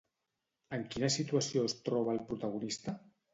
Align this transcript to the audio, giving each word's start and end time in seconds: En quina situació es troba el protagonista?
En 0.77 0.85
quina 0.95 1.09
situació 1.15 1.67
es 1.73 1.77
troba 1.91 2.17
el 2.19 2.23
protagonista? 2.31 2.97